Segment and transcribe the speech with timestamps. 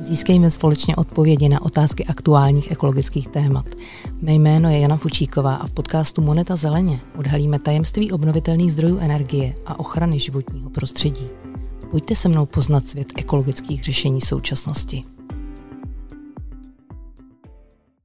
[0.00, 3.66] Získejme společně odpovědi na otázky aktuálních ekologických témat.
[4.22, 9.54] Mé jméno je Jana Fučíková a v podcastu Moneta zeleně odhalíme tajemství obnovitelných zdrojů energie
[9.66, 11.26] a ochrany životního prostředí.
[11.90, 15.15] Pojďte se mnou poznat svět ekologických řešení současnosti.